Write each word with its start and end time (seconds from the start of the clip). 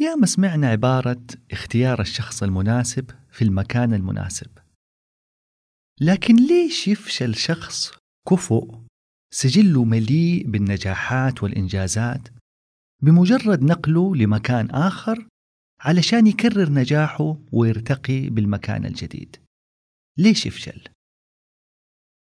ياما 0.00 0.26
سمعنا 0.26 0.68
عبارة 0.68 1.26
اختيار 1.52 2.00
الشخص 2.00 2.42
المناسب 2.42 3.10
في 3.30 3.42
المكان 3.44 3.94
المناسب 3.94 4.58
لكن 6.00 6.36
ليش 6.36 6.88
يفشل 6.88 7.34
شخص 7.34 7.92
كفؤ 8.28 8.78
سجله 9.34 9.84
مليء 9.84 10.46
بالنجاحات 10.46 11.42
والإنجازات 11.42 12.28
بمجرد 13.02 13.62
نقله 13.62 14.16
لمكان 14.16 14.70
آخر 14.70 15.28
علشان 15.80 16.26
يكرر 16.26 16.72
نجاحه 16.72 17.36
ويرتقي 17.52 18.30
بالمكان 18.30 18.86
الجديد 18.86 19.36
ليش 20.18 20.46
يفشل؟ 20.46 20.88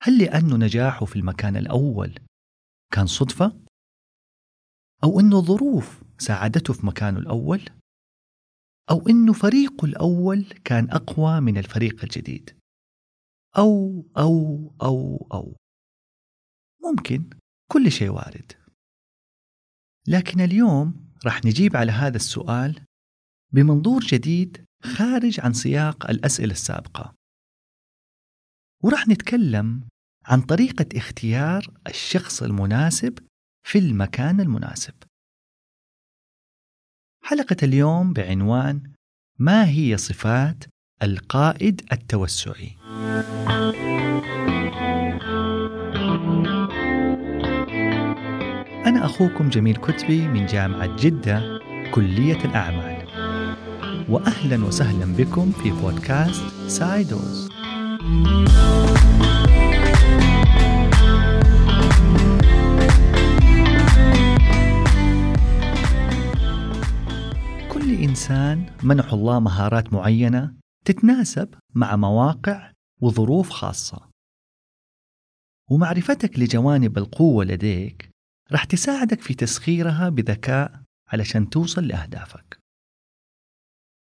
هل 0.03 0.23
لأنه 0.23 0.57
نجاحه 0.57 1.05
في 1.05 1.15
المكان 1.15 1.57
الأول 1.57 2.19
كان 2.93 3.05
صدفة؟ 3.07 3.61
أو 5.03 5.19
أنه 5.19 5.41
ظروف 5.41 6.04
ساعدته 6.17 6.73
في 6.73 6.85
مكانه 6.85 7.19
الأول؟ 7.19 7.69
أو 8.89 9.07
أنه 9.09 9.33
فريقه 9.33 9.85
الأول 9.85 10.43
كان 10.65 10.89
أقوى 10.89 11.39
من 11.41 11.57
الفريق 11.57 12.03
الجديد؟ 12.03 12.59
أو 13.57 14.05
أو 14.17 14.73
أو 14.81 15.27
أو 15.33 15.55
ممكن 16.83 17.29
كل 17.71 17.91
شيء 17.91 18.09
وارد 18.09 18.51
لكن 20.07 20.41
اليوم 20.41 21.11
راح 21.25 21.45
نجيب 21.45 21.77
على 21.77 21.91
هذا 21.91 22.15
السؤال 22.15 22.85
بمنظور 23.53 24.01
جديد 24.01 24.65
خارج 24.83 25.39
عن 25.39 25.53
سياق 25.53 26.09
الأسئلة 26.09 26.51
السابقة 26.51 27.15
وراح 28.83 29.07
نتكلم 29.07 29.87
عن 30.25 30.41
طريقة 30.41 30.85
اختيار 30.95 31.73
الشخص 31.87 32.43
المناسب 32.43 33.19
في 33.67 33.79
المكان 33.79 34.41
المناسب. 34.41 34.93
حلقة 37.27 37.55
اليوم 37.63 38.13
بعنوان 38.13 38.81
ما 39.39 39.69
هي 39.69 39.97
صفات 39.97 40.63
القائد 41.03 41.81
التوسعي؟ 41.91 42.71
أنا 48.85 49.05
أخوكم 49.05 49.49
جميل 49.49 49.75
كتبي 49.75 50.27
من 50.27 50.45
جامعة 50.45 50.95
جدة 50.95 51.59
كلية 51.91 52.45
الأعمال. 52.45 53.07
وأهلا 54.09 54.65
وسهلا 54.65 55.05
بكم 55.05 55.51
في 55.51 55.71
بودكاست 55.71 56.43
سايدوز. 56.67 57.49
كل 57.49 57.55
إنسان 68.09 68.77
منح 68.83 69.13
الله 69.13 69.39
مهارات 69.39 69.93
معينة 69.93 70.55
تتناسب 70.85 71.55
مع 71.75 71.95
مواقع 71.95 72.71
وظروف 73.01 73.49
خاصة. 73.49 74.09
ومعرفتك 75.71 76.39
لجوانب 76.39 76.97
القوة 76.97 77.45
لديك 77.45 78.09
راح 78.51 78.63
تساعدك 78.63 79.21
في 79.21 79.33
تسخيرها 79.33 80.09
بذكاء 80.09 80.83
علشان 81.07 81.49
توصل 81.49 81.87
لأهدافك. 81.87 82.59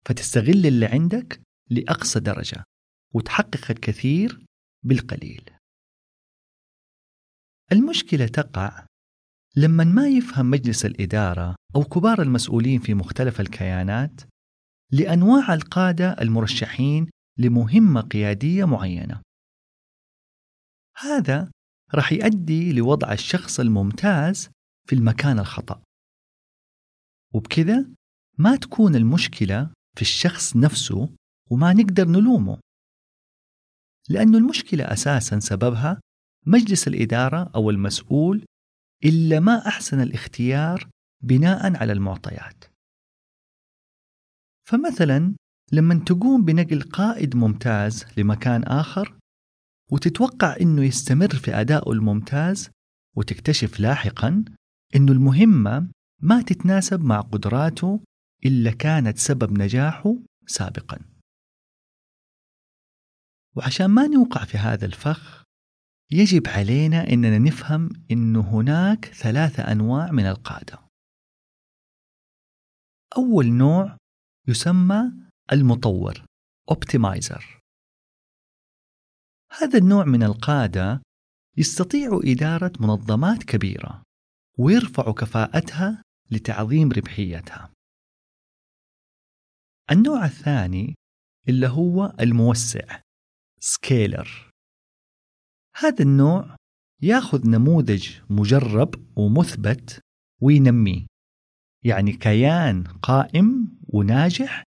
فتستغل 0.09 0.67
اللي 0.67 0.87
عندك 0.87 1.41
لأقصى 1.71 2.21
درجة 2.21 2.65
وتحقق 3.15 3.71
الكثير 3.71 4.45
بالقليل. 4.83 5.51
المشكلة 7.73 8.27
تقع 8.27 8.87
لما 9.57 9.85
ما 9.85 10.09
يفهم 10.09 10.51
مجلس 10.51 10.85
الإدارة 10.85 11.57
أو 11.77 11.85
كبار 11.85 12.23
المسؤولين 12.23 12.81
في 12.81 12.95
مختلف 12.95 13.41
الكيانات 13.41 14.21
لأنواع 14.93 15.55
القادة 15.55 16.13
المرشحين 16.13 17.11
لمهمة 17.39 18.01
قيادية 18.01 18.65
معينة. 18.65 19.23
هذا 20.97 21.51
راح 21.95 22.13
يؤدي 22.13 22.73
لوضع 22.73 23.13
الشخص 23.13 23.61
الممتاز 23.61 24.48
في 24.89 24.95
المكان 24.95 25.39
الخطأ. 25.39 25.83
وبكذا 27.35 27.87
ما 28.39 28.57
تكون 28.57 28.95
المشكلة 28.95 29.70
في 29.97 30.03
الشخص 30.03 30.57
نفسه 30.57 31.14
وما 31.51 31.73
نقدر 31.73 32.09
نلومه. 32.09 32.61
لأن 34.09 34.35
المشكلة 34.35 34.85
أساسا 34.85 35.39
سببها 35.39 36.01
مجلس 36.47 36.89
الإدارة 36.89 37.51
أو 37.55 37.70
المسؤول 37.70 38.45
إلا 39.05 39.41
ما 39.41 39.69
أحسن 39.69 40.01
الاختيار 40.01 40.89
بناء 41.23 41.77
على 41.77 41.93
المعطيات. 41.93 42.65
فمثلا 44.69 45.35
لما 45.73 45.95
تقوم 45.95 46.45
بنقل 46.45 46.83
قائد 46.83 47.37
ممتاز 47.37 48.05
لمكان 48.17 48.65
آخر 48.65 49.19
وتتوقع 49.93 50.57
أنه 50.61 50.85
يستمر 50.85 51.35
في 51.35 51.55
أدائه 51.61 51.93
الممتاز 51.93 52.71
وتكتشف 53.17 53.81
لاحقا 53.81 54.45
أنه 54.97 55.13
المهمة 55.13 55.91
ما 56.23 56.43
تتناسب 56.43 57.01
مع 57.05 57.21
قدراته 57.21 58.01
إلا 58.47 58.71
كانت 58.71 59.19
سبب 59.19 59.59
نجاحه 59.59 60.17
سابقا. 60.47 60.99
وعشان 63.57 63.87
ما 63.87 64.07
نوقع 64.07 64.45
في 64.45 64.59
هذا 64.59 64.87
الفخ 64.87 65.44
يجب 66.11 66.48
علينا 66.48 67.09
إننا 67.13 67.39
نفهم 67.39 67.91
انه 68.11 68.41
هناك 68.41 69.05
ثلاثة 69.05 69.73
أنواع 69.73 70.11
من 70.11 70.27
القاده 70.27 70.79
أول 73.17 73.47
نوع 73.47 73.97
يسمى 74.48 75.13
المطور 75.53 76.25
اوبتمايزر 76.70 77.61
هذا 79.61 79.79
النوع 79.79 80.05
من 80.05 80.23
القاده 80.23 81.03
يستطيع 81.57 82.20
إدارة 82.25 82.73
منظمات 82.81 83.43
كبيرة 83.45 84.03
ويرفع 84.59 85.13
كفاءتها 85.13 86.03
لتعظيم 86.31 86.93
ربحيتها. 86.93 87.73
النوع 89.91 90.25
الثاني 90.25 90.95
اللي 91.48 91.69
هو 91.69 92.17
الموسع 92.20 93.01
سكيلر 93.61 94.51
هذا 95.77 96.02
النوع 96.02 96.57
ياخذ 97.02 97.48
نموذج 97.51 98.08
مجرب 98.30 99.18
ومثبت 99.18 100.01
وينميه 100.42 101.07
يعني 101.85 102.12
كيان 102.12 102.85
قائم 102.85 103.79
وناجح 103.89 104.63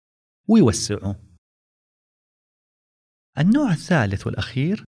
ويوسعه. 0.49 1.19
النوع 3.37 3.71
الثالث 3.71 4.27
والأخير 4.27 4.83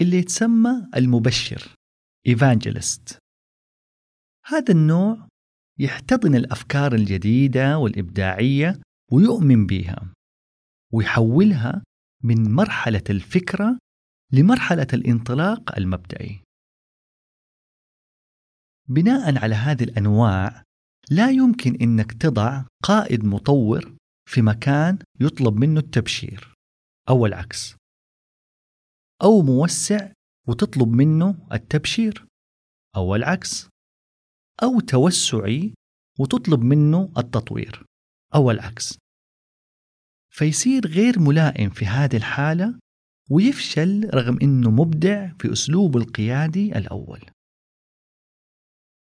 اللي 0.00 0.16
يتسمى 0.16 0.88
المبشر 0.96 1.74
ايفانجلست 2.26 3.18
هذا 4.46 4.72
النوع 4.72 5.28
يحتضن 5.78 6.34
الأفكار 6.34 6.94
الجديدة 6.94 7.78
والإبداعية 7.78 8.80
ويؤمن 9.12 9.66
بها 9.66 10.12
ويحولها 10.92 11.82
من 12.24 12.54
مرحلة 12.54 13.02
الفكرة 13.10 13.78
لمرحلة 14.34 14.86
الانطلاق 14.92 15.78
المبدئي. 15.78 16.42
بناء 18.88 19.38
على 19.38 19.54
هذه 19.54 19.84
الأنواع 19.84 20.62
لا 21.10 21.30
يمكن 21.30 21.74
أنك 21.74 22.12
تضع 22.12 22.64
قائد 22.82 23.24
مطور 23.24 23.96
في 24.30 24.42
مكان 24.42 24.98
يطلب 25.20 25.56
منه 25.56 25.80
التبشير 25.80 26.54
أو 27.08 27.26
العكس 27.26 27.76
أو 29.22 29.42
موسع 29.42 30.12
وتطلب 30.48 30.88
منه 30.88 31.48
التبشير 31.52 32.26
أو 32.96 33.14
العكس 33.14 33.68
أو 34.62 34.80
توسعي 34.80 35.74
وتطلب 36.18 36.60
منه 36.60 37.12
التطوير 37.18 37.84
أو 38.34 38.50
العكس 38.50 38.98
فيصير 40.32 40.86
غير 40.86 41.18
ملائم 41.18 41.70
في 41.70 41.86
هذه 41.86 42.16
الحالة 42.16 42.78
ويفشل 43.30 44.10
رغم 44.14 44.38
إنه 44.42 44.70
مبدع 44.70 45.32
في 45.38 45.52
اسلوبه 45.52 46.00
القيادي 46.00 46.78
الأول. 46.78 47.20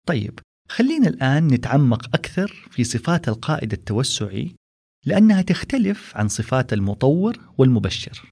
طيب 0.06 0.38
خلينا 0.69 1.09
الآن 1.09 1.47
نتعمق 1.47 2.05
أكثر 2.14 2.69
في 2.70 2.85
صفات 2.85 3.29
القائد 3.29 3.73
التوسعي 3.73 4.56
لأنها 5.06 5.43
تختلف 5.43 6.17
عن 6.17 6.29
صفات 6.29 6.73
المطور 6.73 7.55
والمبشر. 7.59 8.31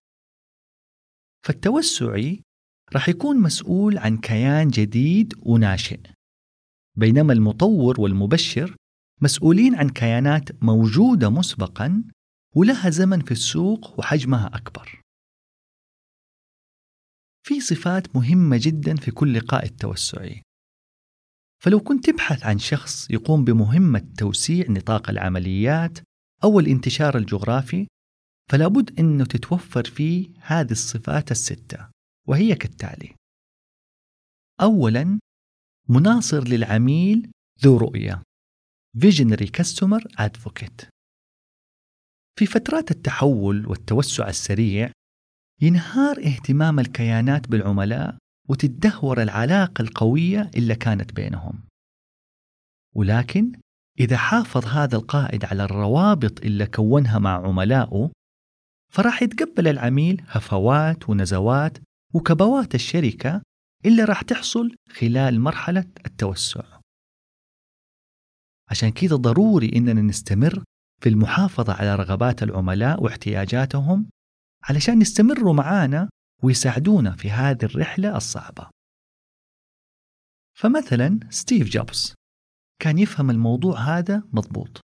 فالتوسعي 1.46 2.42
راح 2.92 3.08
يكون 3.08 3.36
مسؤول 3.42 3.98
عن 3.98 4.18
كيان 4.18 4.68
جديد 4.68 5.34
وناشئ 5.42 6.00
بينما 6.96 7.32
المطور 7.32 8.00
والمبشر 8.00 8.76
مسؤولين 9.22 9.74
عن 9.74 9.88
كيانات 9.88 10.64
موجودة 10.64 11.30
مسبقا 11.30 12.04
ولها 12.56 12.90
زمن 12.90 13.20
في 13.20 13.30
السوق 13.30 13.98
وحجمها 13.98 14.46
أكبر. 14.46 15.00
في 17.50 17.60
صفات 17.60 18.16
مهمة 18.16 18.58
جدا 18.62 18.96
في 18.96 19.10
كل 19.10 19.40
قائد 19.40 19.76
توسعي 19.76 20.42
فلو 21.62 21.80
كنت 21.80 22.10
تبحث 22.10 22.46
عن 22.46 22.58
شخص 22.58 23.10
يقوم 23.10 23.44
بمهمة 23.44 24.12
توسيع 24.18 24.66
نطاق 24.68 25.10
العمليات 25.10 25.98
أو 26.44 26.60
الانتشار 26.60 27.16
الجغرافي 27.16 27.86
فلا 28.50 28.68
بد 28.68 28.98
أنه 28.98 29.24
تتوفر 29.24 29.84
فيه 29.84 30.28
هذه 30.40 30.70
الصفات 30.70 31.30
الستة 31.30 31.90
وهي 32.28 32.54
كالتالي 32.54 33.14
أولا 34.60 35.18
مناصر 35.88 36.48
للعميل 36.48 37.30
ذو 37.64 37.76
رؤية 37.76 38.22
Visionary 38.98 39.50
Customer 39.60 40.02
Advocate. 40.20 40.86
في 42.38 42.46
فترات 42.46 42.90
التحول 42.90 43.66
والتوسع 43.66 44.28
السريع 44.28 44.92
ينهار 45.62 46.18
اهتمام 46.18 46.80
الكيانات 46.80 47.48
بالعملاء 47.48 48.16
وتدهور 48.48 49.22
العلاقة 49.22 49.82
القوية 49.82 50.50
اللي 50.56 50.74
كانت 50.74 51.12
بينهم. 51.12 51.62
ولكن 52.94 53.52
إذا 54.00 54.16
حافظ 54.16 54.66
هذا 54.66 54.96
القائد 54.96 55.44
على 55.44 55.64
الروابط 55.64 56.40
اللي 56.40 56.66
كونها 56.66 57.18
مع 57.18 57.46
عملائه 57.46 58.10
فراح 58.92 59.22
يتقبل 59.22 59.68
العميل 59.68 60.22
هفوات 60.28 61.08
ونزوات 61.08 61.78
وكبوات 62.14 62.74
الشركة 62.74 63.42
اللي 63.86 64.04
راح 64.04 64.22
تحصل 64.22 64.74
خلال 64.90 65.40
مرحلة 65.40 65.84
التوسع. 66.06 66.62
عشان 68.70 68.90
كده 68.90 69.16
ضروري 69.16 69.70
إننا 69.76 70.02
نستمر 70.02 70.64
في 71.02 71.08
المحافظة 71.08 71.72
على 71.72 71.94
رغبات 71.94 72.42
العملاء 72.42 73.02
واحتياجاتهم 73.02 74.06
علشان 74.62 75.00
يستمروا 75.00 75.54
معانا 75.54 76.08
ويساعدونا 76.42 77.16
في 77.16 77.30
هذه 77.30 77.64
الرحلة 77.64 78.16
الصعبة. 78.16 78.70
فمثلا 80.54 81.20
ستيف 81.30 81.68
جوبز 81.68 82.14
كان 82.82 82.98
يفهم 82.98 83.30
الموضوع 83.30 83.78
هذا 83.78 84.22
مضبوط 84.32 84.80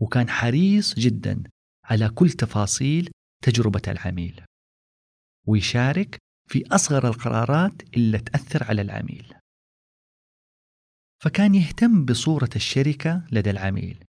وكان 0.00 0.28
حريص 0.28 0.94
جدا 0.94 1.42
على 1.84 2.08
كل 2.08 2.30
تفاصيل 2.30 3.10
تجربة 3.44 3.82
العميل 3.88 4.44
ويشارك 5.46 6.18
في 6.48 6.66
أصغر 6.66 7.08
القرارات 7.08 7.82
اللي 7.96 8.18
تأثر 8.18 8.64
على 8.64 8.82
العميل. 8.82 9.34
فكان 11.22 11.54
يهتم 11.54 12.04
بصورة 12.04 12.50
الشركة 12.56 13.26
لدى 13.32 13.50
العميل 13.50 14.04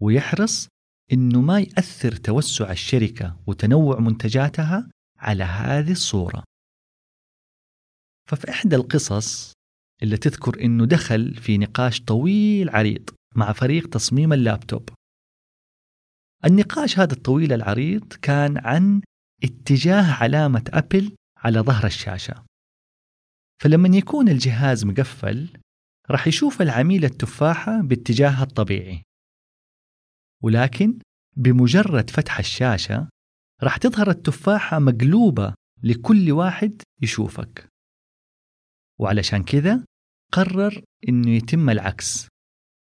ويحرص 0.00 0.68
إنه 1.12 1.40
ما 1.40 1.60
ياثر 1.60 2.12
توسع 2.12 2.70
الشركة 2.70 3.40
وتنوع 3.46 4.00
منتجاتها 4.00 4.90
على 5.18 5.44
هذه 5.44 5.92
الصورة. 5.92 6.44
ففي 8.28 8.50
إحدى 8.50 8.76
القصص 8.76 9.52
اللي 10.02 10.16
تذكر 10.16 10.64
إنه 10.64 10.86
دخل 10.86 11.34
في 11.34 11.58
نقاش 11.58 12.00
طويل 12.00 12.70
عريض 12.70 13.10
مع 13.36 13.52
فريق 13.52 13.88
تصميم 13.88 14.32
اللابتوب. 14.32 14.88
النقاش 16.44 16.98
هذا 16.98 17.12
الطويل 17.12 17.52
العريض 17.52 18.12
كان 18.12 18.58
عن 18.58 19.02
اتجاه 19.44 20.12
علامة 20.12 20.64
أبل 20.68 21.16
على 21.36 21.60
ظهر 21.60 21.86
الشاشة. 21.86 22.44
فلما 23.62 23.96
يكون 23.96 24.28
الجهاز 24.28 24.84
مقفل 24.84 25.58
راح 26.10 26.26
يشوف 26.26 26.62
العميل 26.62 27.04
التفاحة 27.04 27.80
باتجاهها 27.80 28.42
الطبيعي 28.42 29.02
ولكن 30.42 30.98
بمجرد 31.36 32.10
فتح 32.10 32.38
الشاشة 32.38 33.08
راح 33.62 33.76
تظهر 33.76 34.10
التفاحة 34.10 34.78
مقلوبة 34.78 35.54
لكل 35.82 36.32
واحد 36.32 36.82
يشوفك. 37.02 37.68
وعلشان 39.00 39.44
كذا 39.44 39.84
قرر 40.32 40.84
إنه 41.08 41.30
يتم 41.30 41.70
العكس 41.70 42.28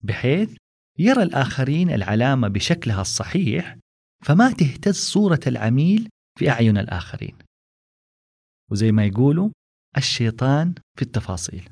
بحيث 0.03 0.57
يرى 0.99 1.23
الآخرين 1.23 1.89
العلامة 1.89 2.47
بشكلها 2.47 3.01
الصحيح 3.01 3.77
فما 4.25 4.51
تهتز 4.51 4.95
صورة 4.95 5.39
العميل 5.47 6.09
في 6.39 6.49
أعين 6.49 6.77
الآخرين. 6.77 7.37
وزي 8.71 8.91
ما 8.91 9.05
يقولوا 9.05 9.49
الشيطان 9.97 10.73
في 10.95 11.01
التفاصيل. 11.01 11.69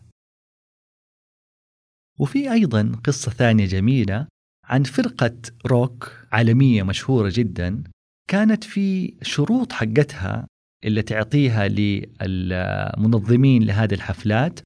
وفي 2.19 2.51
أيضا 2.51 3.01
قصة 3.03 3.31
ثانية 3.31 3.65
جميلة 3.65 4.27
عن 4.67 4.83
فرقة 4.83 5.35
روك 5.65 6.11
عالمية 6.31 6.83
مشهورة 6.83 7.31
جدا 7.33 7.83
كانت 8.29 8.63
في 8.63 9.17
شروط 9.21 9.71
حقتها 9.71 10.47
اللي 10.83 11.01
تعطيها 11.01 11.67
للمنظمين 11.67 13.63
لهذه 13.63 13.93
الحفلات. 13.93 14.59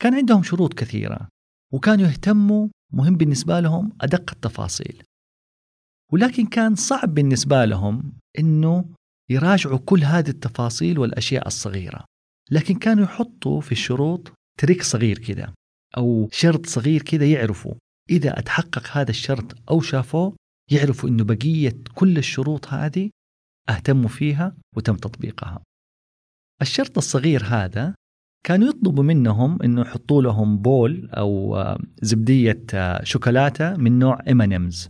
كان 0.00 0.14
عندهم 0.14 0.42
شروط 0.42 0.74
كثيرة 0.74 1.28
وكانوا 1.72 2.06
يهتموا 2.06 2.68
مهم 2.92 3.16
بالنسبة 3.16 3.60
لهم 3.60 3.92
أدق 4.00 4.30
التفاصيل. 4.32 5.02
ولكن 6.12 6.46
كان 6.46 6.74
صعب 6.74 7.14
بالنسبة 7.14 7.64
لهم 7.64 8.12
أنه 8.38 8.84
يراجعوا 9.30 9.78
كل 9.78 10.04
هذه 10.04 10.28
التفاصيل 10.28 10.98
والأشياء 10.98 11.46
الصغيرة. 11.46 12.04
لكن 12.50 12.74
كانوا 12.74 13.04
يحطوا 13.04 13.60
في 13.60 13.72
الشروط 13.72 14.32
تريك 14.58 14.82
صغير 14.82 15.18
كذا 15.18 15.54
أو 15.96 16.28
شرط 16.32 16.66
صغير 16.66 17.02
كذا 17.02 17.26
يعرفوا. 17.26 17.74
إذا 18.10 18.38
أتحقق 18.38 18.96
هذا 18.96 19.10
الشرط 19.10 19.70
أو 19.70 19.80
شافوه 19.80 20.36
يعرفوا 20.70 21.08
أنه 21.08 21.24
بقية 21.24 21.78
كل 21.94 22.18
الشروط 22.18 22.68
هذه 22.68 23.10
اهتموا 23.68 24.08
فيها 24.08 24.56
وتم 24.76 24.96
تطبيقها. 24.96 25.62
الشرط 26.62 26.98
الصغير 26.98 27.44
هذا 27.44 27.94
كانوا 28.46 28.68
يطلبوا 28.68 29.04
منهم 29.04 29.62
إنه 29.62 29.80
يحطوا 29.80 30.22
لهم 30.22 30.58
بول 30.58 31.10
أو 31.10 31.58
زبدية 32.02 32.64
شوكولاتة 33.02 33.76
من 33.76 33.98
نوع 33.98 34.18
M&M's 34.30 34.88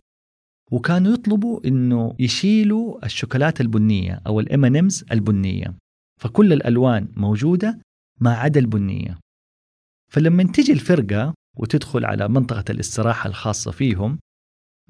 وكانوا 0.72 1.12
يطلبوا 1.12 1.60
إنه 1.66 2.16
يشيلوا 2.18 3.04
الشوكولاتة 3.06 3.62
البنية 3.62 4.22
أو 4.26 4.40
ال 4.40 4.51
M&M's 4.51 5.04
البنية. 5.12 5.74
فكل 6.20 6.52
الألوان 6.52 7.08
موجودة 7.16 7.78
ما 8.20 8.34
عدا 8.34 8.60
البنية. 8.60 9.18
فلما 10.12 10.42
تجي 10.42 10.72
الفرقة 10.72 11.34
وتدخل 11.58 12.04
على 12.04 12.28
منطقة 12.28 12.64
الاستراحة 12.70 13.28
الخاصة 13.28 13.70
فيهم 13.70 14.18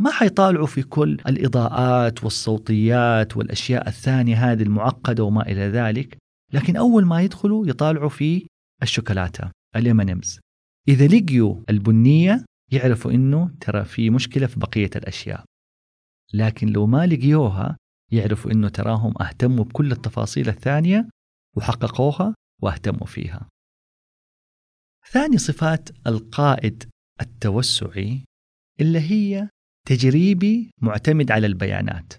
ما 0.01 0.11
حيطالعوا 0.11 0.67
في 0.67 0.83
كل 0.83 1.13
الإضاءات 1.13 2.25
والصوتيات 2.25 3.37
والأشياء 3.37 3.89
الثانية 3.89 4.53
هذه 4.53 4.63
المعقدة 4.63 5.25
وما 5.25 5.43
إلى 5.43 5.61
ذلك 5.61 6.17
لكن 6.53 6.77
أول 6.77 7.05
ما 7.05 7.23
يدخلوا 7.23 7.67
يطالعوا 7.67 8.09
في 8.09 8.47
الشوكولاتة 8.83 9.51
الإمانيمز 9.77 10.41
إذا 10.89 11.07
لقيوا 11.07 11.57
البنية 11.71 12.45
يعرفوا 12.73 13.11
إنه 13.11 13.51
ترى 13.61 13.85
في 13.85 14.11
مشكلة 14.11 14.47
في 14.47 14.61
بقية 14.61 14.91
الأشياء. 14.97 15.45
لكن 16.35 16.69
لو 16.69 16.87
ما 16.87 17.07
لقيوها 17.07 17.77
يعرفوا 18.13 18.51
إنه 18.51 18.69
تراهم 18.69 19.23
أهتموا 19.23 19.65
بكل 19.65 19.93
التفاصيل 19.93 20.49
الثانية 20.49 21.09
وحققوها 21.57 22.35
واهتموا 22.63 23.07
فيها. 23.07 23.49
ثاني 25.11 25.39
صفات 25.39 25.89
القائد 26.07 26.91
التوسعي 27.21 28.25
اللي 28.81 29.01
هي 29.01 29.49
تجريبي 29.89 30.71
معتمد 30.79 31.31
على 31.31 31.47
البيانات. 31.47 32.13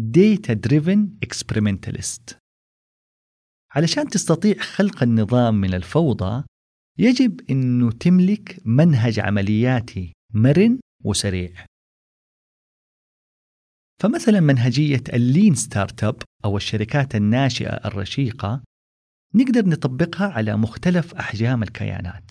Data 0.00 0.54
Driven 0.68 1.26
Experimentalist. 1.26 2.34
علشان 3.70 4.08
تستطيع 4.08 4.54
خلق 4.58 5.02
النظام 5.02 5.54
من 5.54 5.74
الفوضى 5.74 6.44
يجب 6.98 7.50
أنه 7.50 7.92
تملك 7.92 8.60
منهج 8.64 9.20
عملياتي 9.20 10.12
مرن 10.34 10.80
وسريع. 11.04 11.66
فمثلا 14.02 14.40
منهجية 14.40 15.02
ال 15.12 15.54
lean 15.54 16.04
startup 16.04 16.22
أو 16.44 16.56
الشركات 16.56 17.14
الناشئة 17.14 17.74
الرشيقة 17.88 18.62
نقدر 19.34 19.68
نطبقها 19.68 20.26
على 20.26 20.56
مختلف 20.56 21.14
أحجام 21.14 21.62
الكيانات. 21.62 22.30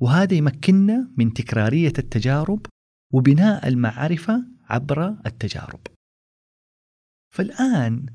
وهذا 0.00 0.34
يمكننا 0.34 1.10
من 1.16 1.32
تكرارية 1.32 1.92
التجارب 1.98 2.66
وبناء 3.12 3.68
المعرفة 3.68 4.46
عبر 4.64 5.08
التجارب. 5.26 5.80
فالآن 7.34 8.06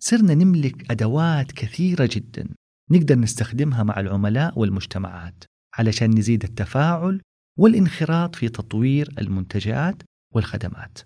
صرنا 0.00 0.34
نملك 0.34 0.90
أدوات 0.90 1.52
كثيرة 1.52 2.08
جدا 2.12 2.54
نقدر 2.90 3.18
نستخدمها 3.18 3.82
مع 3.82 4.00
العملاء 4.00 4.58
والمجتمعات 4.58 5.44
علشان 5.74 6.18
نزيد 6.18 6.44
التفاعل 6.44 7.22
والانخراط 7.58 8.36
في 8.36 8.48
تطوير 8.48 9.14
المنتجات 9.18 10.02
والخدمات. 10.34 10.98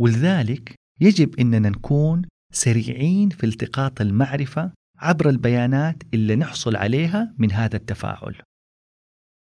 ولذلك 0.00 0.74
يجب 1.00 1.40
إننا 1.40 1.68
نكون 1.68 2.22
سريعين 2.52 3.28
في 3.28 3.46
التقاط 3.46 4.00
المعرفة 4.00 4.72
عبر 4.98 5.28
البيانات 5.28 6.02
اللي 6.14 6.36
نحصل 6.36 6.76
عليها 6.76 7.34
من 7.38 7.52
هذا 7.52 7.76
التفاعل. 7.76 8.42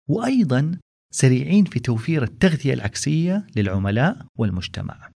وأيضا 0.10 0.80
سريعين 1.14 1.66
في 1.66 1.80
توفير 1.80 2.24
التغذية 2.24 2.74
العكسية 2.74 3.48
للعملاء 3.56 4.26
والمجتمع. 4.38 5.12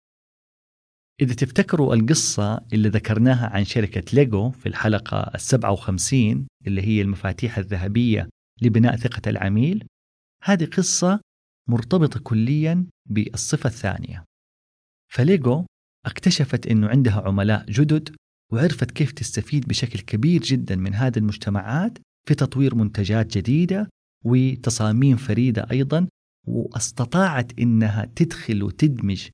إذا 1.20 1.34
تفتكروا 1.34 1.94
القصة 1.94 2.66
اللي 2.72 2.88
ذكرناها 2.88 3.46
عن 3.46 3.64
شركة 3.64 4.04
ليجو 4.12 4.50
في 4.50 4.66
الحلقة 4.66 5.30
السبعة 5.34 5.72
وخمسين 5.72 6.46
اللي 6.66 6.82
هي 6.82 7.02
المفاتيح 7.02 7.58
الذهبية 7.58 8.28
لبناء 8.62 8.96
ثقة 8.96 9.30
العميل 9.30 9.86
هذه 10.42 10.64
قصة 10.64 11.20
مرتبطة 11.68 12.20
كليا 12.20 12.86
بالصفة 13.06 13.68
الثانية 13.68 14.24
فليجو 15.12 15.66
اكتشفت 16.06 16.66
أنه 16.66 16.88
عندها 16.88 17.20
عملاء 17.20 17.64
جدد 17.70 18.16
وعرفت 18.52 18.90
كيف 18.90 19.12
تستفيد 19.12 19.68
بشكل 19.68 20.00
كبير 20.00 20.42
جدا 20.42 20.76
من 20.76 20.94
هذه 20.94 21.18
المجتمعات 21.18 21.98
في 22.28 22.34
تطوير 22.34 22.74
منتجات 22.74 23.38
جديدة 23.38 23.88
وتصاميم 24.24 25.16
فريدة 25.16 25.66
أيضا 25.70 26.08
واستطاعت 26.46 27.58
أنها 27.58 28.04
تدخل 28.16 28.62
وتدمج 28.62 29.28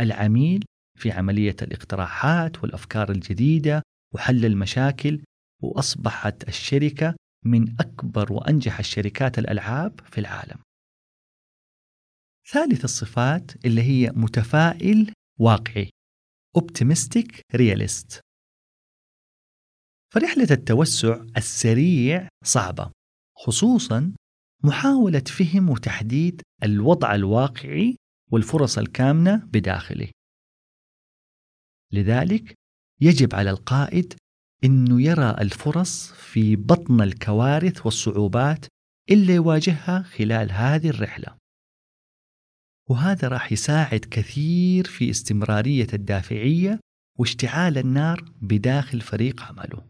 العميل 0.00 0.64
في 0.98 1.10
عملية 1.10 1.56
الاقتراحات 1.62 2.62
والأفكار 2.62 3.10
الجديدة 3.10 3.82
وحل 4.14 4.44
المشاكل 4.44 5.20
وأصبحت 5.62 6.48
الشركة 6.48 7.14
من 7.44 7.80
أكبر 7.80 8.32
وأنجح 8.32 8.78
الشركات 8.78 9.38
الألعاب 9.38 10.00
في 10.00 10.18
العالم. 10.18 10.58
ثالث 12.52 12.84
الصفات 12.84 13.66
اللي 13.66 13.82
هي 13.82 14.12
متفائل 14.14 15.12
واقعي. 15.40 15.90
Optimistic 16.58 17.40
realist. 17.54 18.20
فرحلة 20.14 20.48
التوسع 20.50 21.24
السريع 21.36 22.28
صعبة 22.44 22.90
خصوصا 23.36 24.12
محاولة 24.64 25.20
فهم 25.20 25.70
وتحديد 25.70 26.42
الوضع 26.62 27.14
الواقعي 27.14 27.96
والفرص 28.30 28.78
الكامنة 28.78 29.36
بداخله. 29.36 30.10
لذلك 31.92 32.54
يجب 33.00 33.34
على 33.34 33.50
القائد 33.50 34.14
إنه 34.64 35.02
يرى 35.02 35.30
الفرص 35.30 36.12
في 36.12 36.56
بطن 36.56 37.00
الكوارث 37.00 37.86
والصعوبات 37.86 38.66
اللي 39.10 39.34
يواجهها 39.34 40.02
خلال 40.02 40.52
هذه 40.52 40.90
الرحلة. 40.90 41.41
وهذا 42.90 43.28
راح 43.28 43.52
يساعد 43.52 44.00
كثير 44.10 44.84
في 44.84 45.10
استمرارية 45.10 45.86
الدافعية 45.92 46.80
واشتعال 47.18 47.78
النار 47.78 48.32
بداخل 48.42 49.00
فريق 49.00 49.42
عمله. 49.42 49.86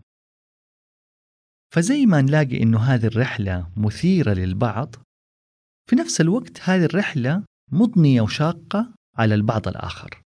فزي 1.74 2.06
ما 2.06 2.20
نلاقي 2.20 2.62
إنه 2.62 2.78
هذه 2.78 3.06
الرحلة 3.06 3.70
مثيرة 3.76 4.32
للبعض 4.32 4.94
في 5.90 5.96
نفس 5.96 6.20
الوقت 6.20 6.60
هذه 6.60 6.84
الرحلة 6.84 7.44
مضنية 7.72 8.20
وشاقة 8.20 8.94
على 9.18 9.34
البعض 9.34 9.68
الآخر. 9.68 10.22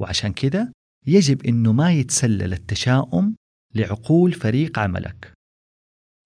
وعشان 0.00 0.32
كده 0.32 0.72
يجب 1.06 1.46
إنه 1.46 1.72
ما 1.72 1.92
يتسلل 1.92 2.52
التشاؤم 2.52 3.36
لعقول 3.74 4.32
فريق 4.32 4.78
عملك 4.78 5.32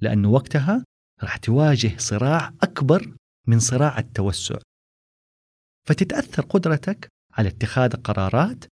لأنه 0.03 0.29
وقتها 0.31 0.85
راح 1.23 1.37
تواجه 1.37 1.97
صراع 1.99 2.53
أكبر 2.63 3.17
من 3.47 3.61
صراع 3.61 3.99
التوسع. 3.99 4.59
فتتأثر 5.87 6.43
قدرتك 6.43 7.09
على 7.33 7.49
اتخاذ 7.49 7.97
قرارات 7.97 8.65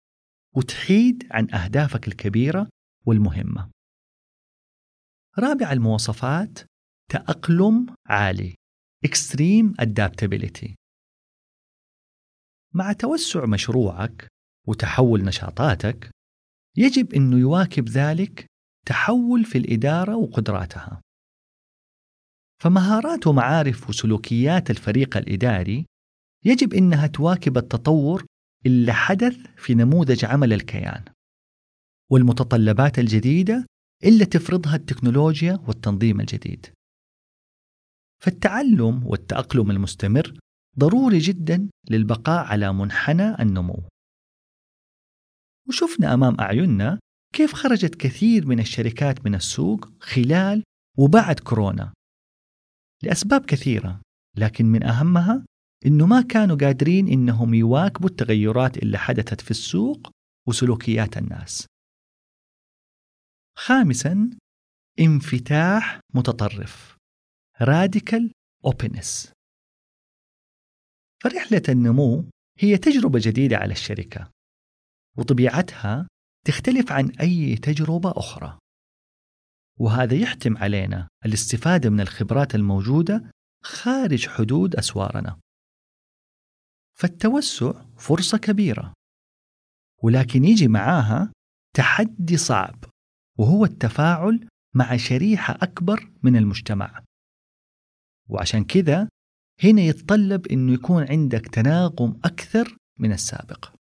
وتحيد 0.56 1.28
عن 1.30 1.54
أهدافك 1.54 2.08
الكبيرة 2.08 2.68
والمهمة. 3.06 3.70
رابع 5.38 5.72
المواصفات 5.72 6.58
تأقلم 7.10 7.94
عالي 8.06 8.54
Extreme 9.06 9.74
Adaptability. 9.82 10.74
مع 12.74 12.92
توسع 12.92 13.46
مشروعك 13.46 14.26
وتحول 14.66 15.24
نشاطاتك 15.24 16.10
يجب 16.76 17.14
أنه 17.14 17.38
يواكب 17.38 17.88
ذلك 17.88 18.46
تحول 18.86 19.44
في 19.44 19.58
الإدارة 19.58 20.16
وقدراتها. 20.16 21.00
فمهارات 22.62 23.26
ومعارف 23.26 23.88
وسلوكيات 23.88 24.70
الفريق 24.70 25.16
الإداري 25.16 25.86
يجب 26.44 26.74
أنها 26.74 27.06
تواكب 27.06 27.58
التطور 27.58 28.24
اللي 28.66 28.92
حدث 28.92 29.36
في 29.56 29.74
نموذج 29.74 30.24
عمل 30.24 30.52
الكيان 30.52 31.04
والمتطلبات 32.10 32.98
الجديدة 32.98 33.66
اللي 34.04 34.24
تفرضها 34.24 34.76
التكنولوجيا 34.76 35.60
والتنظيم 35.66 36.20
الجديد. 36.20 36.66
فالتعلم 38.22 39.06
والتأقلم 39.06 39.70
المستمر 39.70 40.38
ضروري 40.78 41.18
جدا 41.18 41.68
للبقاء 41.90 42.46
على 42.46 42.72
منحنى 42.72 43.42
النمو. 43.42 43.88
وشفنا 45.68 46.14
أمام 46.14 46.40
أعيننا 46.40 46.98
كيف 47.34 47.52
خرجت 47.52 47.94
كثير 47.94 48.46
من 48.46 48.60
الشركات 48.60 49.26
من 49.26 49.34
السوق 49.34 49.92
خلال 50.00 50.62
وبعد 50.98 51.40
كورونا 51.40 51.92
لأسباب 53.02 53.44
كثيرة 53.44 54.00
لكن 54.36 54.66
من 54.66 54.82
أهمها 54.82 55.44
إنه 55.86 56.06
ما 56.06 56.22
كانوا 56.22 56.56
قادرين 56.56 57.08
إنهم 57.08 57.54
يواكبوا 57.54 58.08
التغيرات 58.08 58.78
اللي 58.78 58.98
حدثت 58.98 59.40
في 59.40 59.50
السوق 59.50 60.10
وسلوكيات 60.48 61.16
الناس. 61.16 61.66
خامسا 63.56 64.30
انفتاح 65.00 66.00
متطرف 66.14 66.96
radical 67.62 68.30
openness. 68.66 69.32
فرحلة 71.22 71.62
النمو 71.68 72.30
هي 72.58 72.76
تجربة 72.76 73.20
جديدة 73.22 73.56
على 73.56 73.72
الشركة 73.72 74.30
وطبيعتها 75.18 76.08
تختلف 76.46 76.92
عن 76.92 77.10
أي 77.10 77.56
تجربة 77.56 78.10
أخرى. 78.10 78.58
وهذا 79.80 80.14
يحتم 80.14 80.56
علينا 80.56 81.08
الاستفادة 81.26 81.90
من 81.90 82.00
الخبرات 82.00 82.54
الموجودة 82.54 83.30
خارج 83.64 84.28
حدود 84.28 84.76
أسوارنا. 84.76 85.40
فالتوسع 86.94 87.84
فرصة 87.96 88.38
كبيرة. 88.38 88.92
ولكن 90.02 90.44
يجي 90.44 90.68
معاها 90.68 91.32
تحدي 91.76 92.36
صعب 92.36 92.84
وهو 93.38 93.64
التفاعل 93.64 94.48
مع 94.74 94.96
شريحة 94.96 95.54
أكبر 95.54 96.12
من 96.22 96.36
المجتمع. 96.36 97.04
وعشان 98.28 98.64
كذا 98.64 99.08
هنا 99.64 99.82
يتطلب 99.82 100.46
أنه 100.46 100.72
يكون 100.72 101.06
عندك 101.08 101.46
تناغم 101.46 102.20
أكثر 102.24 102.76
من 102.98 103.12
السابق. 103.12 103.74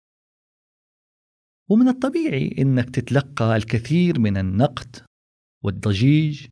ومن 1.70 1.88
الطبيعي 1.88 2.56
أنك 2.60 2.90
تتلقى 2.90 3.56
الكثير 3.56 4.20
من 4.20 4.38
النقد 4.38 4.96
والضجيج 5.64 6.48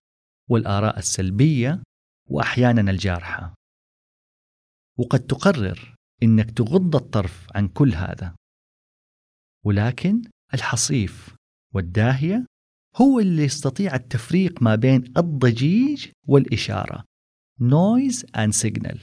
والآراء 0.49 0.99
السلبية 0.99 1.83
وأحيانا 2.25 2.91
الجارحة. 2.91 3.53
وقد 4.97 5.19
تقرر 5.19 5.95
أنك 6.23 6.51
تغض 6.51 6.95
الطرف 6.95 7.47
عن 7.55 7.67
كل 7.67 7.93
هذا. 7.93 8.35
ولكن 9.65 10.21
الحصيف 10.53 11.35
والداهية 11.73 12.45
هو 12.95 13.19
اللي 13.19 13.43
يستطيع 13.43 13.95
التفريق 13.95 14.63
ما 14.63 14.75
بين 14.75 15.03
الضجيج 15.17 16.11
والإشارة 16.27 17.03
noise 17.61 18.23
and 18.37 18.53
signal. 18.53 18.99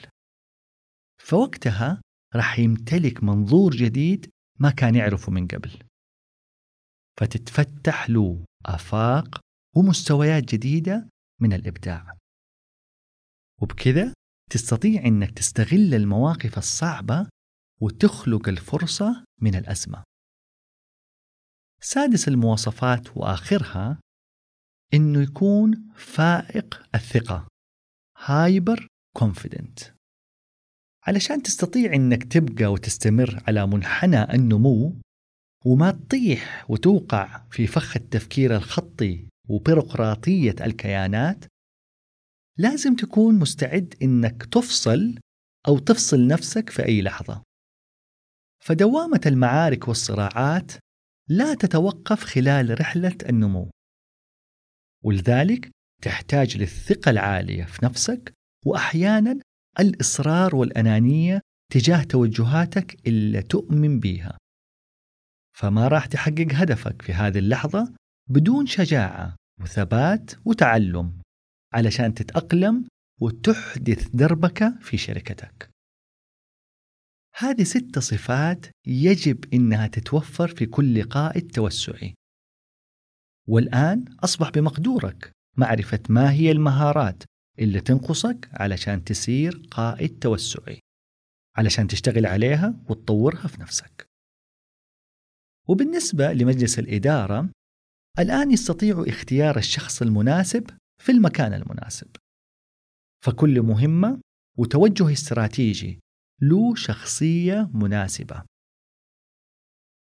فوقتها 1.21 2.03
راح 2.35 2.59
يمتلك 2.59 3.25
منظور 3.25 3.77
جديد 3.77 4.31
ما 4.61 4.71
كان 4.71 4.95
يعرفه 4.95 5.33
من 5.33 5.47
قبل. 5.47 5.71
فتتفتح 7.21 8.11
له 8.11 8.45
آفاق 8.67 9.41
ومستويات 9.77 10.45
جديدة 10.55 11.09
من 11.41 11.53
الإبداع. 11.53 12.17
وبكذا 13.63 14.15
تستطيع 14.51 15.07
أنك 15.07 15.31
تستغل 15.31 15.95
المواقف 15.95 16.59
الصعبة 16.59 17.29
وتخلق 17.81 18.49
الفرصة 18.49 19.25
من 19.41 19.55
الأزمة. 19.55 20.03
سادس 21.81 22.29
المواصفات 22.29 23.17
وآخرها 23.17 24.01
إنه 24.95 25.23
يكون 25.23 25.93
فائق 25.97 26.83
الثقة 26.95 27.49
hyper 28.25 28.87
confident 29.17 29.79
علشان 31.07 31.43
تستطيع 31.43 31.95
إنك 31.95 32.25
تبقى 32.33 32.65
وتستمر 32.73 33.43
على 33.49 33.67
منحنى 33.67 34.35
النمو 34.35 34.97
وما 35.65 35.91
تطيح 35.91 36.71
وتوقع 36.71 37.45
في 37.51 37.67
فخ 37.67 37.97
التفكير 37.97 38.57
الخطي 38.57 39.29
وبيروقراطية 39.49 40.55
الكيانات 40.61 41.45
لازم 42.59 42.97
تكون 42.97 43.39
مستعد 43.39 43.95
إنك 44.03 44.45
تفصل 44.45 45.19
أو 45.69 45.79
تفصل 45.79 46.27
نفسك 46.27 46.71
في 46.71 46.85
أي 46.85 47.03
لحظة. 47.03 47.43
فدوامة 48.65 49.21
المعارك 49.27 49.89
والصراعات 49.89 50.73
لا 51.29 51.55
تتوقف 51.55 52.25
خلال 52.25 52.81
رحلة 52.81 53.19
النمو. 53.29 53.71
ولذلك 55.05 55.71
تحتاج 56.03 56.57
للثقة 56.57 57.11
العالية 57.11 57.65
في 57.65 57.85
نفسك 57.85 58.33
وأحيانا 58.67 59.41
الإصرار 59.81 60.57
والأنانية 60.57 61.41
تجاه 61.73 62.03
توجهاتك 62.03 63.07
اللي 63.07 63.43
تؤمن 63.43 64.01
بيها. 64.01 64.39
فما 65.57 65.89
راح 65.89 66.07
تحقق 66.07 66.47
هدفك 66.53 67.03
في 67.03 67.13
هذه 67.13 67.39
اللحظة 67.39 67.95
بدون 68.31 68.67
شجاعة 68.67 69.37
وثبات 69.61 70.31
وتعلم. 70.45 71.21
علشان 71.77 72.15
تتأقلم 72.15 72.89
وتحدث 73.21 74.09
دربكة 74.15 74.79
في 74.81 74.97
شركتك. 74.97 75.71
هذه 77.37 77.63
ست 77.63 77.99
صفات 77.99 78.67
يجب 78.87 79.55
إنها 79.55 79.87
تتوفر 79.87 80.49
في 80.49 80.67
كل 80.67 81.03
قائد 81.03 81.51
توسعي 81.51 82.15
والآن 83.49 84.05
أصبح 84.25 84.51
بمقدورك 84.51 85.33
معرفة 85.57 86.01
ما 86.09 86.33
هي 86.33 86.51
المهارات 86.51 87.23
اللي 87.59 87.81
تنقصك 87.81 88.49
علشان 88.53 89.05
تصير 89.05 89.67
قائد 89.71 90.19
توسعي 90.19 90.81
علشان 91.57 91.87
تشتغل 91.87 92.27
عليها 92.27 92.75
وتطورها 92.89 93.49
في 93.49 93.61
نفسك. 93.61 94.07
وبالنسبة 95.69 96.33
لمجلس 96.33 96.79
الإدارة 96.79 97.51
الآن 98.19 98.53
يستطيعوا 98.53 99.09
اختيار 99.09 99.59
الشخص 99.59 100.03
المناسب 100.03 100.71
في 101.03 101.13
المكان 101.13 101.55
المناسب 101.55 102.17
فكل 103.25 103.63
مهمة 103.63 104.21
وتوجه 104.59 105.13
استراتيجي 105.13 106.01
له 106.43 106.75
شخصية 106.75 107.71
مناسبة 107.75 108.43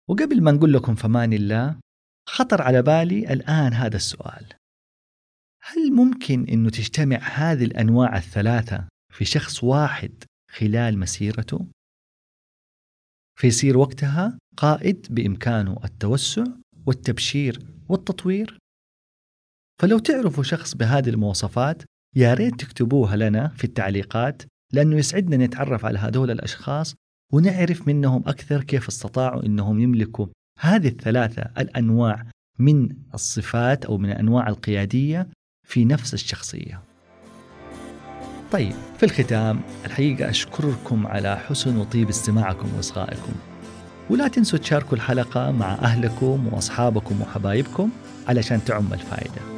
وقبل 0.08 0.42
ما 0.42 0.52
نقول 0.52 0.72
لكم 0.72 0.94
فمان 0.94 1.32
الله 1.32 1.80
خطر 2.28 2.62
على 2.62 2.82
بالي 2.82 3.32
الآن 3.32 3.72
هذا 3.72 3.96
السؤال 3.96 4.54
هل 5.62 5.92
ممكن 5.92 6.48
أنه 6.48 6.70
تجتمع 6.70 7.16
هذه 7.16 7.64
الأنواع 7.64 8.16
الثلاثة 8.16 8.88
في 9.12 9.24
شخص 9.24 9.64
واحد 9.64 10.24
خلال 10.50 10.98
مسيرته؟ 10.98 11.66
فيصير 13.38 13.78
وقتها 13.78 14.38
قائد 14.56 15.06
بإمكانه 15.10 15.80
التوسع 15.84 16.44
والتبشير 16.86 17.66
والتطوير؟ 17.88 18.58
فلو 19.82 19.98
تعرفوا 19.98 20.44
شخص 20.44 20.74
بهذه 20.74 21.08
المواصفات 21.08 21.82
يا 22.16 22.34
ريت 22.34 22.60
تكتبوها 22.60 23.16
لنا 23.16 23.48
في 23.48 23.64
التعليقات 23.64 24.42
لأنه 24.72 24.96
يسعدنا 24.96 25.46
نتعرف 25.46 25.84
على 25.84 25.98
هذول 25.98 26.30
الأشخاص 26.30 26.94
ونعرف 27.32 27.88
منهم 27.88 28.22
أكثر 28.26 28.64
كيف 28.64 28.88
استطاعوا 28.88 29.46
أنهم 29.46 29.80
يملكوا 29.80 30.26
هذه 30.60 30.88
الثلاثة 30.88 31.42
الأنواع 31.58 32.26
من 32.58 32.88
الصفات 33.14 33.84
أو 33.84 33.98
من 33.98 34.10
أنواع 34.10 34.48
القيادية 34.48 35.28
في 35.66 35.84
نفس 35.84 36.14
الشخصية. 36.14 36.80
طيب 38.52 38.72
في 38.98 39.02
الختام 39.02 39.60
الحقيقة 39.84 40.30
أشكركم 40.30 41.06
على 41.06 41.36
حسن 41.36 41.76
وطيب 41.76 42.08
استماعكم 42.08 42.68
وإصغائكم. 42.76 43.32
ولا 44.10 44.28
تنسوا 44.28 44.58
تشاركوا 44.58 44.96
الحلقة 44.96 45.50
مع 45.50 45.72
أهلكم 45.72 46.48
وأصحابكم 46.52 47.20
وحبايبكم 47.22 47.90
علشان 48.28 48.64
تعم 48.64 48.92
الفائدة. 48.92 49.55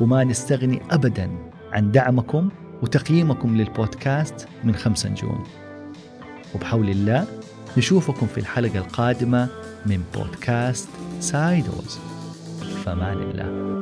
وما 0.00 0.24
نستغني 0.24 0.82
أبدا 0.90 1.30
عن 1.72 1.92
دعمكم 1.92 2.48
وتقييمكم 2.82 3.56
للبودكاست 3.56 4.48
من 4.64 4.74
خمسة 4.74 5.08
نجوم. 5.08 5.44
وبحول 6.54 6.90
الله 6.90 7.26
نشوفكم 7.76 8.26
في 8.26 8.38
الحلقة 8.38 8.78
القادمة 8.78 9.48
من 9.86 10.02
بودكاست 10.14 10.88
سايدوز. 11.20 11.98
فمان 12.84 13.18
الله. 13.18 13.80